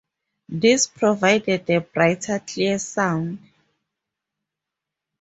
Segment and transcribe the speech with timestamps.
[0.49, 3.37] These provided a bright, clear sound.